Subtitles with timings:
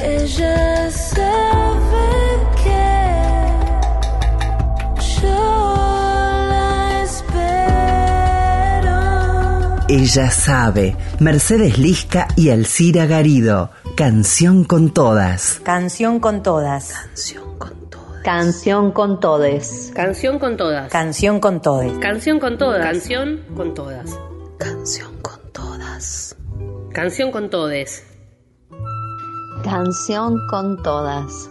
[0.00, 3.50] Ella sabe que
[5.20, 5.74] yo
[6.48, 8.56] la espero.
[9.88, 10.96] Ella sabe.
[11.18, 13.70] Mercedes Lisca y Alcira Garido.
[13.96, 15.60] Canción con todas.
[15.64, 16.92] Canción con todas.
[16.92, 18.22] Canción con todas.
[18.22, 19.90] Canción con todes.
[19.94, 20.92] Canción con todas.
[20.92, 21.98] Canción con todes.
[21.98, 22.82] Canción con todas.
[22.82, 24.16] Canción con todas.
[24.58, 26.36] Canción con todas.
[26.92, 28.04] Canción con todes.
[29.70, 31.50] Canción con todas.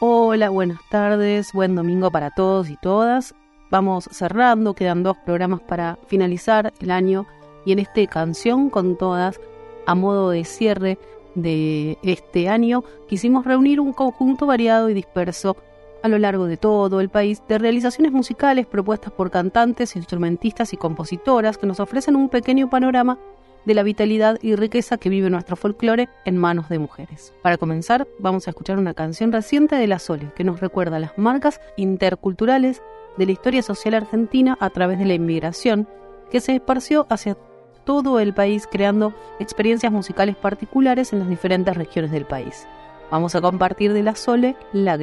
[0.00, 3.36] Hola, buenas tardes, buen domingo para todos y todas.
[3.70, 7.24] Vamos cerrando, quedan dos programas para finalizar el año
[7.64, 9.38] y en este canción con todas,
[9.86, 10.98] a modo de cierre
[11.34, 15.56] de este año, quisimos reunir un conjunto variado y disperso
[16.02, 20.76] a lo largo de todo el país de realizaciones musicales propuestas por cantantes, instrumentistas y
[20.76, 23.18] compositoras que nos ofrecen un pequeño panorama
[23.64, 27.32] de la vitalidad y riqueza que vive nuestro folclore en manos de mujeres.
[27.42, 31.16] Para comenzar, vamos a escuchar una canción reciente de La Sole que nos recuerda las
[31.16, 32.82] marcas interculturales
[33.16, 35.86] de la historia social argentina a través de la inmigración
[36.30, 37.36] que se esparció hacia
[37.84, 42.66] todo el país creando experiencias musicales particulares en las diferentes regiones del país.
[43.10, 44.96] Vamos a compartir de La Sole La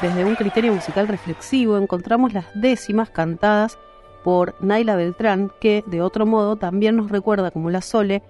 [0.00, 3.78] desde un criterio musical reflexivo, encontramos las décimas cantadas
[4.22, 8.22] por Naila Beltrán, que, de otro modo, también nos recuerda como la Sole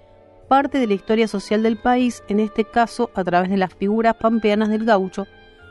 [0.48, 4.14] parte de la historia social del país, en este caso a través de las figuras
[4.14, 5.26] pampeanas del gaucho,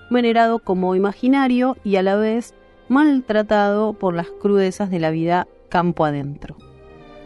[0.10, 2.54] venerado como imaginario y a la vez
[2.90, 6.58] maltratado por las crudezas de la vida campo adentro.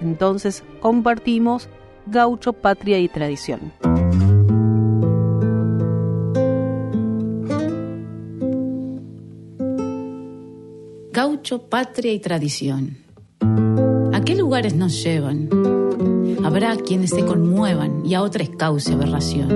[0.01, 1.69] Entonces compartimos
[2.05, 3.73] gaucho, patria y tradición.
[11.21, 12.99] Gaucho, patria y tradición.
[14.13, 15.49] ¿A qué lugares nos llevan?
[16.45, 19.49] Habrá quienes se conmuevan y a otros cause aberración.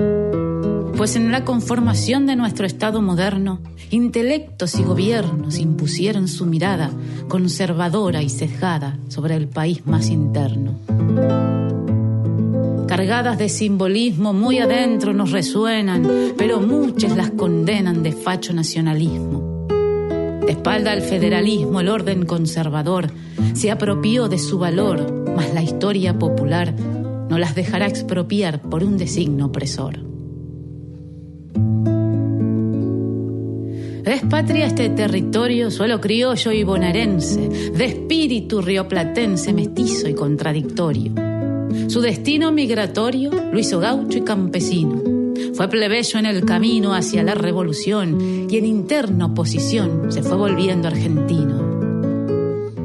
[0.94, 6.90] Pues en la conformación de nuestro Estado moderno, intelectos y gobiernos impusieron su mirada
[7.30, 10.78] conservadora y sesgada sobre el país más interno.
[12.86, 16.06] Cargadas de simbolismo muy adentro nos resuenan,
[16.36, 19.53] pero muchas las condenan de facho nacionalismo.
[20.46, 23.10] De espalda al federalismo, el orden conservador
[23.54, 26.74] se apropió de su valor, mas la historia popular
[27.30, 30.00] no las dejará expropiar por un designo opresor.
[34.04, 41.12] Es patria este territorio, suelo criollo y bonaerense, de espíritu rioplatense, mestizo y contradictorio.
[41.88, 45.13] Su destino migratorio lo hizo gaucho y campesino
[45.54, 50.88] fue plebeyo en el camino hacia la revolución y en interna oposición se fue volviendo
[50.88, 51.74] argentino.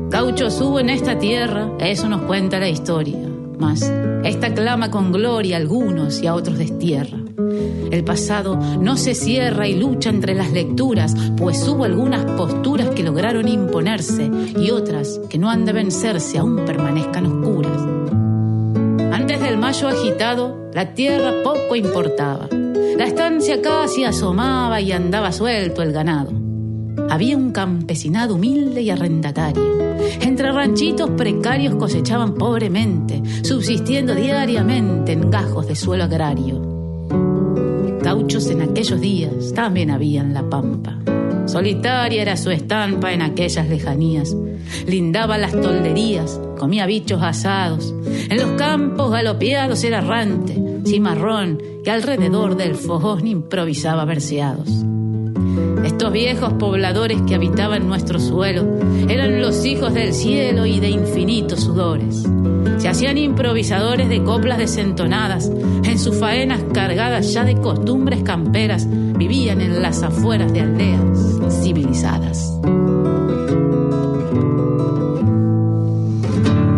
[0.10, 3.18] Gaucho hubo en esta tierra, eso nos cuenta la historia.
[3.60, 3.92] Mas
[4.24, 7.18] esta clama con gloria a algunos y a otros destierra.
[7.92, 13.04] El pasado no se cierra y lucha entre las lecturas, pues hubo algunas posturas que
[13.04, 17.82] lograron imponerse y otras que no han de vencerse aún permanezcan oscuras.
[19.12, 22.48] Antes del mayo agitado, la tierra poco importaba.
[22.98, 26.32] La estancia casi asomaba y andaba suelto el ganado.
[27.10, 29.80] Había un campesinado humilde y arrendatario.
[30.22, 36.62] Entre ranchitos precarios cosechaban pobremente, subsistiendo diariamente en gajos de suelo agrario.
[38.02, 41.00] Gauchos en aquellos días también había en la pampa.
[41.46, 44.36] Solitaria era su estampa en aquellas lejanías.
[44.86, 47.94] Lindaba las tolderías, comía bichos asados.
[48.30, 54.68] En los campos galopeados era errante, cimarrón, y alrededor del fogón improvisaba verseados.
[55.84, 58.66] Estos viejos pobladores que habitaban nuestro suelo
[59.08, 62.28] eran los hijos del cielo y de infinitos sudores.
[62.78, 65.52] Se hacían improvisadores de coplas desentonadas,
[65.84, 72.54] en sus faenas cargadas ya de costumbres camperas, vivían en las afueras de aldeas civilizadas.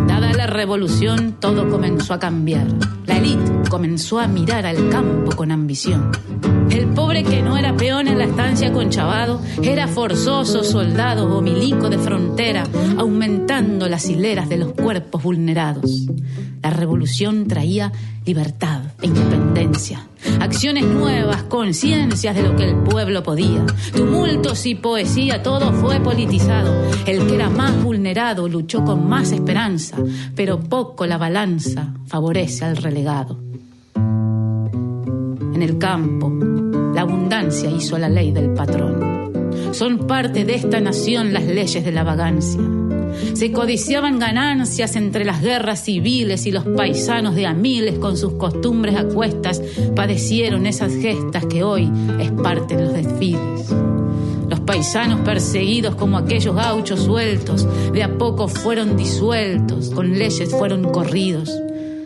[0.08, 2.68] Dada la revolución, todo comenzó a cambiar.
[3.06, 6.12] La élite comenzó a mirar al campo con ambición.
[6.70, 11.42] El pobre que no era peón en la estancia con Chavado era forzoso soldado o
[11.42, 12.66] milico de frontera,
[12.98, 16.06] aumentando las hileras de los cuerpos vulnerados.
[16.62, 17.94] La revolución traía
[18.26, 20.06] libertad e independencia,
[20.42, 26.74] acciones nuevas, conciencias de lo que el pueblo podía, tumultos y poesía, todo fue politizado.
[27.06, 29.96] El que era más vulnerado luchó con más esperanza,
[30.36, 33.51] pero poco la balanza favorece al relegado.
[35.54, 36.32] En el campo,
[36.94, 39.72] la abundancia hizo la ley del patrón.
[39.74, 42.62] Son parte de esta nación las leyes de la vagancia.
[43.34, 48.34] Se codiciaban ganancias entre las guerras civiles y los paisanos de a miles con sus
[48.34, 49.62] costumbres a cuestas
[49.96, 53.74] padecieron esas gestas que hoy es parte de los desfiles.
[54.50, 60.84] Los paisanos perseguidos como aquellos gauchos sueltos de a poco fueron disueltos, con leyes fueron
[60.92, 61.52] corridos.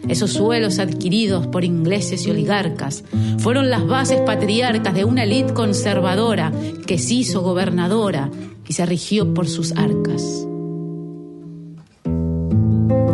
[0.07, 3.03] Esos suelos adquiridos por ingleses y oligarcas
[3.39, 6.51] fueron las bases patriarcas de una élite conservadora
[6.85, 8.29] que se hizo gobernadora
[8.67, 10.47] y se rigió por sus arcas.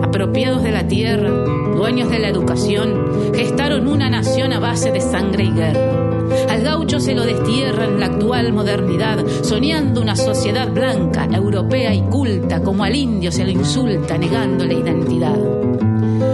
[0.03, 1.29] Apropiados de la tierra,
[1.75, 6.11] dueños de la educación, gestaron una nación a base de sangre y guerra.
[6.49, 12.01] Al gaucho se lo destierra en la actual modernidad, soñando una sociedad blanca, europea y
[12.01, 15.37] culta, como al indio se lo insulta, negándole identidad.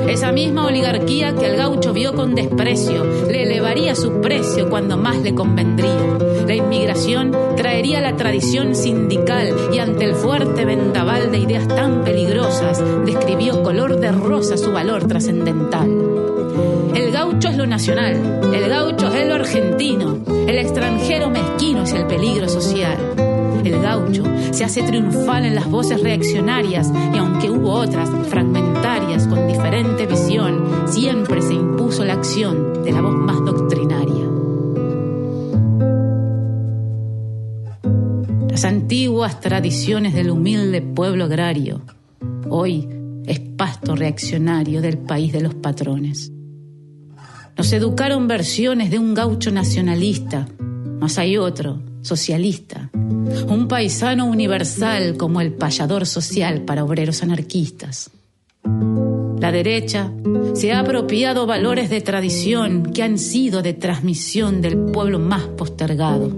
[0.07, 5.17] Esa misma oligarquía que el gaucho vio con desprecio le elevaría su precio cuando más
[5.17, 6.17] le convendría.
[6.47, 12.81] La inmigración traería la tradición sindical y ante el fuerte vendaval de ideas tan peligrosas
[13.05, 15.89] describió color de rosa su valor trascendental.
[16.95, 22.07] El gaucho es lo nacional, el gaucho es lo argentino, el extranjero mezquino es el
[22.07, 22.97] peligro social.
[23.63, 29.46] El gaucho se hace triunfal en las voces reaccionarias y aunque hubo otras fragmentarias con
[30.89, 34.27] siempre se impuso la acción de la voz más doctrinaria.
[38.67, 41.81] antiguas tradiciones del humilde pueblo agrario.
[42.49, 42.87] Hoy
[43.25, 46.31] es pasto reaccionario del país de los patrones.
[47.57, 50.47] Nos educaron versiones de un gaucho nacionalista,
[50.99, 58.11] mas hay otro, socialista, un paisano universal como el payador social para obreros anarquistas.
[59.39, 60.11] La derecha
[60.53, 66.31] se ha apropiado valores de tradición que han sido de transmisión del pueblo más postergado.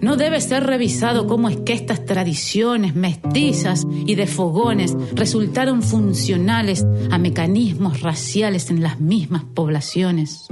[0.00, 6.84] No debe ser revisado cómo es que estas tradiciones mestizas y de fogones resultaron funcionales
[7.10, 10.46] a mecanismos raciales en las mismas poblaciones.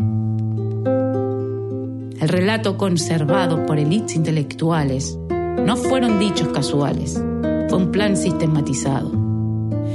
[2.20, 5.18] El relato conservado por élites intelectuales
[5.64, 7.20] no fueron dichos casuales,
[7.68, 9.20] fue un plan sistematizado.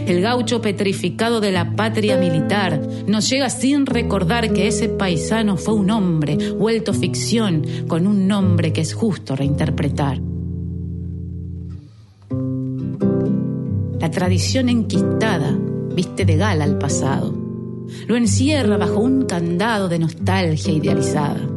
[0.06, 5.74] El gaucho petrificado de la patria militar nos llega sin recordar que ese paisano fue
[5.74, 10.22] un hombre vuelto ficción con un nombre que es justo reinterpretar.
[14.00, 15.58] La tradición enquistada
[15.96, 17.34] viste de gala al pasado.
[18.08, 21.55] Lo encierra bajo un candado de nostalgia idealizada.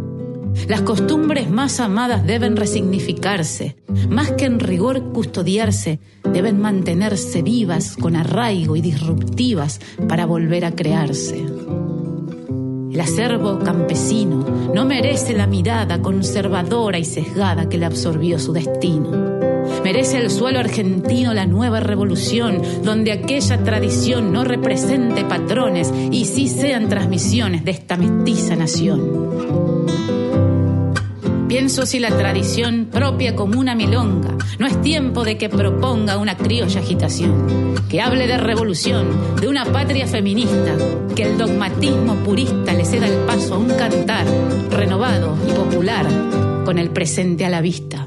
[0.67, 3.77] Las costumbres más amadas deben resignificarse,
[4.09, 6.01] más que en rigor custodiarse,
[6.33, 11.45] deben mantenerse vivas con arraigo y disruptivas para volver a crearse.
[12.91, 19.39] El acervo campesino no merece la mirada conservadora y sesgada que le absorbió su destino.
[19.85, 26.49] Merece el suelo argentino la nueva revolución, donde aquella tradición no represente patrones y sí
[26.49, 29.29] sean transmisiones de esta mestiza nación.
[31.49, 36.37] Pienso si la tradición propia como una milonga no es tiempo de que proponga una
[36.37, 39.07] criolla agitación, que hable de revolución,
[39.41, 40.77] de una patria feminista,
[41.17, 44.27] que el dogmatismo purista le ceda el paso a un cantar
[44.71, 46.07] renovado y popular
[46.67, 48.07] con el presente a la vista.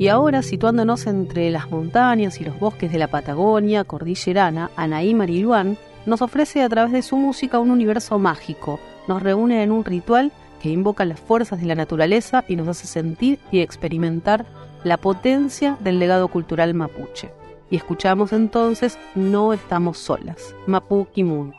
[0.00, 5.78] Y ahora, situándonos entre las montañas y los bosques de la Patagonia cordillerana, Anaí Mariluán
[6.06, 10.32] nos ofrece a través de su música un universo mágico, nos reúne en un ritual
[10.60, 14.46] que invoca las fuerzas de la naturaleza y nos hace sentir y experimentar
[14.84, 17.30] la potencia del legado cultural mapuche.
[17.70, 21.54] Y escuchamos entonces No estamos solas, Mapu Kimun.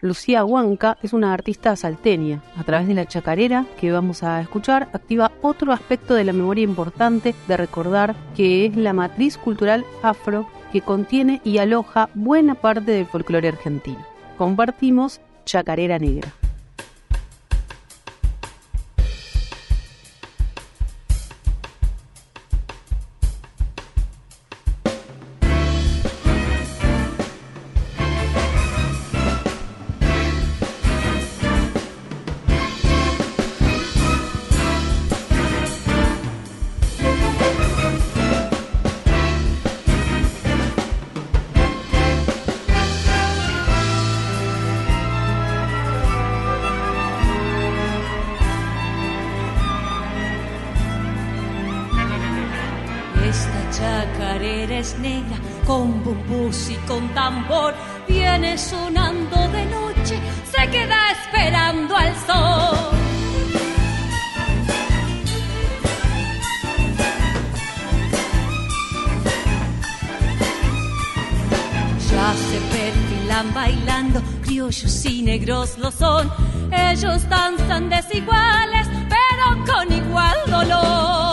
[0.00, 2.42] Lucía Huanca es una artista salteña.
[2.56, 6.64] A través de la chacarera que vamos a escuchar, activa otro aspecto de la memoria
[6.64, 12.90] importante de recordar que es la matriz cultural afro que contiene y aloja buena parte
[12.90, 14.04] del folclore argentino.
[14.36, 16.32] Compartimos Chacarera Negra.
[54.98, 57.72] Negra, con bumbús y con tambor,
[58.08, 60.18] viene sonando de noche,
[60.50, 62.78] se queda esperando al sol.
[72.10, 76.30] Ya se perfilan bailando, criollos y negros lo son,
[76.72, 81.31] ellos danzan desiguales, pero con igual dolor.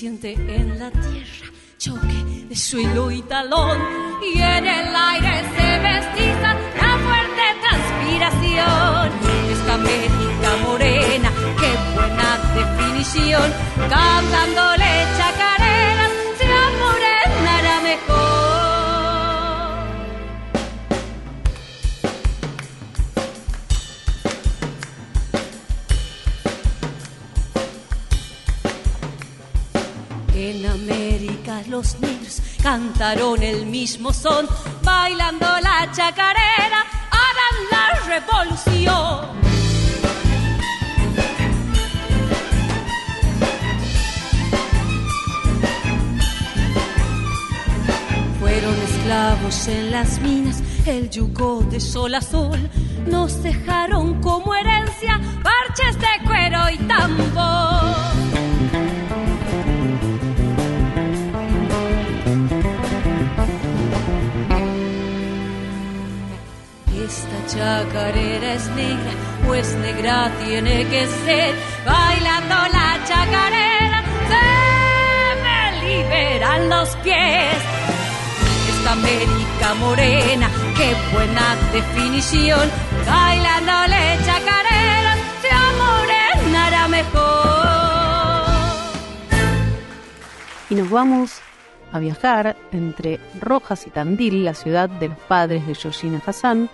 [0.00, 3.78] Siente en la tierra choque de suelo y talón
[4.22, 9.10] y en el aire se mestiza la fuerte transpiración.
[9.52, 13.52] Esta América morena, qué buena definición,
[13.90, 15.29] cantándole chacareras,
[30.42, 34.48] En América los negros cantaron el mismo son,
[34.82, 39.26] bailando la chacarera, harán la revolución.
[48.40, 52.70] Fueron esclavos en las minas, el yugo de sol a sol,
[53.06, 58.19] nos dejaron como herencia parches de cuero y tambor.
[67.50, 69.12] Chacarera es negra,
[69.46, 71.54] pues negra tiene que ser.
[71.84, 74.46] Bailando la chacarera, se
[75.42, 77.56] me liberan los pies.
[78.70, 82.70] Esta América morena, qué buena definición.
[83.06, 87.30] Bailándole chacarera, se amorenará mejor.
[90.70, 91.40] Y nos vamos
[91.92, 96.70] a viajar entre Rojas y Tandil, la ciudad de los padres de Georgina Hassan.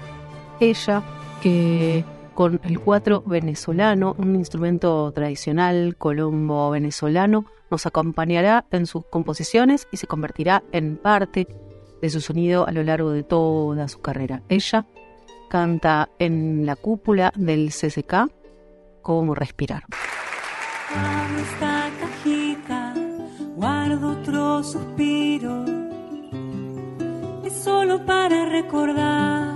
[0.61, 1.03] Ella,
[1.43, 9.89] que con el cuatro venezolano, un instrumento tradicional colombo venezolano, nos acompañará en sus composiciones
[9.91, 11.49] y se convertirá en parte
[12.01, 14.43] de su sonido a lo largo de toda su carrera.
[14.49, 14.87] Ella
[15.49, 18.31] canta en la cúpula del CCK
[19.03, 19.85] Cómo respirar.
[21.41, 22.95] Esta cajita,
[23.55, 25.65] guardo otro suspiro.
[27.45, 29.55] Es solo para recordar,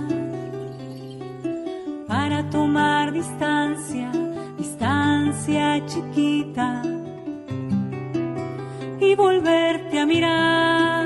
[2.11, 4.11] para tomar distancia,
[4.57, 6.81] distancia chiquita
[8.99, 11.05] y volverte a mirar.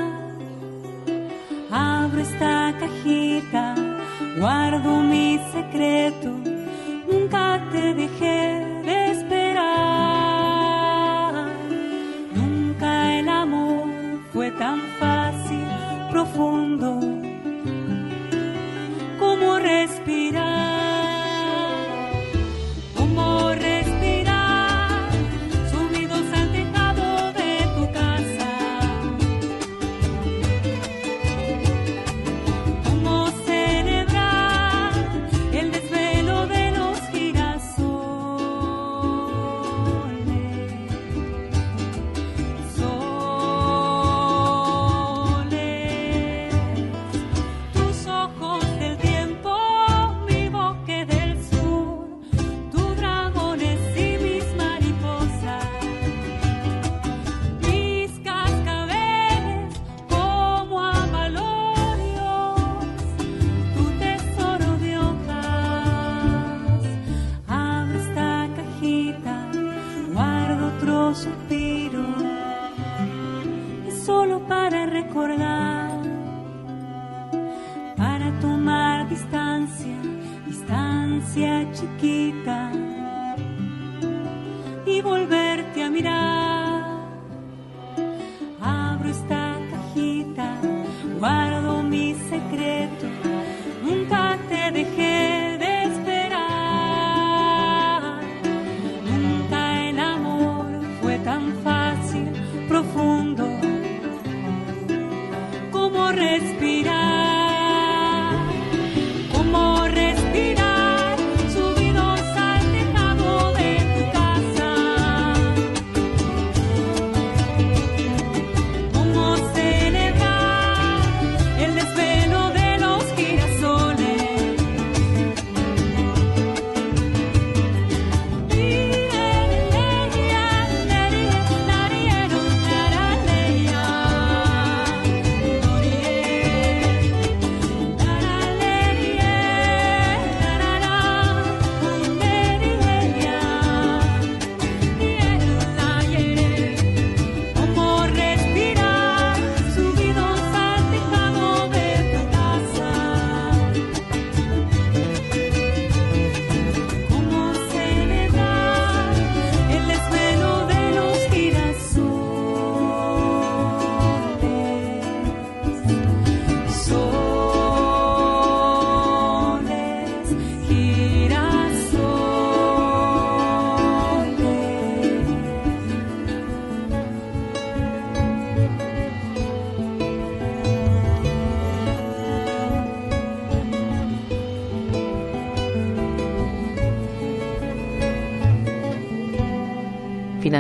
[1.70, 3.76] Abro esta cajita,
[4.40, 6.32] guardo mi secreto,
[7.12, 9.46] nunca te dejé de esperar.
[12.34, 13.86] Nunca el amor
[14.34, 15.68] fue tan fácil,
[16.10, 17.00] profundo,
[19.20, 20.55] como respirar,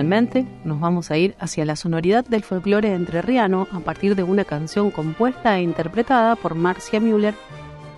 [0.05, 4.45] Finalmente, nos vamos a ir hacia la sonoridad del folclore entrerriano a partir de una
[4.45, 7.33] canción compuesta e interpretada por Marcia Müller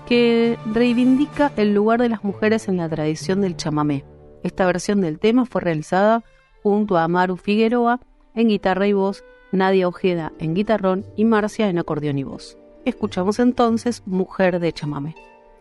[0.08, 4.06] que reivindica el lugar de las mujeres en la tradición del chamamé.
[4.41, 6.24] Esta versión del tema fue realizada
[6.63, 8.00] junto a Maru Figueroa
[8.36, 12.58] en guitarra y voz, Nadia Ojeda en guitarrón y Marcia en acordeón y voz.
[12.86, 15.13] Escuchamos entonces Mujer de chamamé.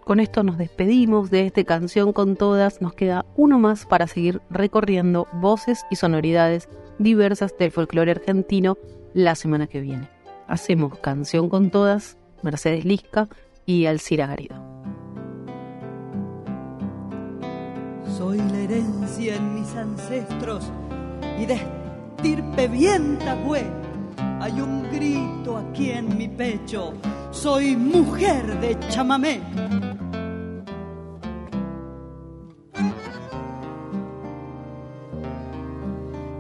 [0.07, 2.81] Con esto nos despedimos de esta canción con todas.
[2.81, 6.69] Nos queda uno más para seguir recorriendo voces y sonoridades
[7.01, 8.79] diversas del folclore argentino
[9.15, 10.09] la semana que viene.
[10.47, 13.29] Hacemos canción con todas, Mercedes Lisca
[13.65, 14.55] y Alcira Garido.
[18.17, 20.71] Soy la herencia en mis ancestros
[21.37, 21.59] y de
[22.17, 23.19] estirpe bien.
[24.41, 26.93] Hay un grito aquí en mi pecho.
[27.31, 29.41] Soy mujer de chamamé.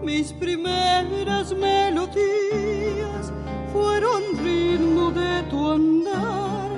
[0.02, 3.32] Mis primeras melodías
[3.72, 6.70] fueron ritmo de tu andar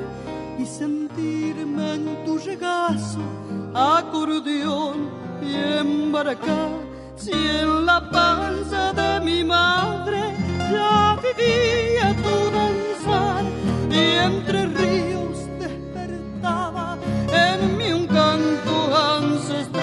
[0.58, 3.20] y sentirme en tu regazo,
[3.74, 5.10] acordeón
[5.42, 6.68] y embaracá.
[7.16, 10.27] Si en la panza de mi madre
[10.72, 13.44] ya vivía tu danzar
[13.90, 16.96] y entre ríos despertaba
[17.32, 18.74] en mí un canto
[19.16, 19.80] ancestral.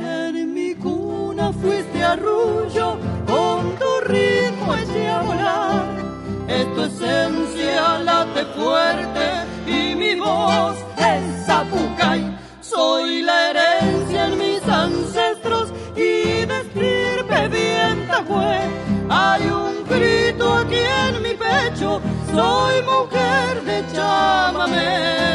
[0.00, 5.84] En mi cuna fuiste arrullo, con tu ritmo eché a volar.
[6.48, 9.26] Es tu esencia late fuerte
[9.66, 10.83] y mi voz
[19.10, 22.00] Hay un grito aquí en mi pecho,
[22.32, 25.33] soy mujer de chamamé.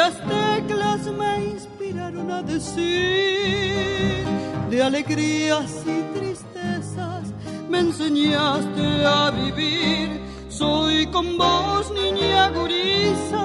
[0.00, 4.24] Las teclas me inspiraron a decir
[4.70, 7.24] de alegrías y tristezas
[7.68, 10.08] me enseñaste a vivir.
[10.48, 13.44] Soy con vos, niña gurisa,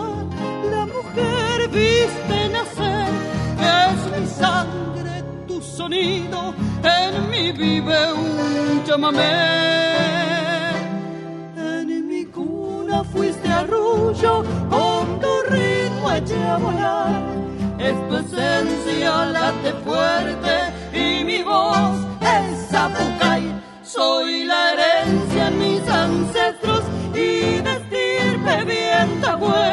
[0.74, 3.12] la mujer viste nacer.
[3.88, 5.13] Es mi sangre,
[5.48, 6.54] tu sonido,
[7.00, 9.74] en mí vive un chamamé.
[16.25, 17.21] Eché a volar.
[17.77, 20.55] Es tu esencia late fuerte
[20.93, 23.43] y mi voz es zapucay.
[23.83, 26.83] soy la herencia en mis ancestros
[27.13, 29.71] y de estirpe bien tabue.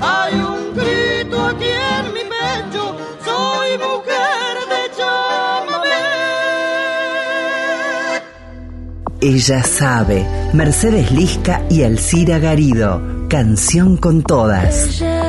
[0.00, 6.02] Hay un grito aquí en mi pecho, soy mujer de chamamé.
[9.20, 10.26] Ella sabe.
[10.52, 13.00] Mercedes Lisca y Alcira Garido.
[13.28, 15.00] Canción con todas.
[15.00, 15.21] Ella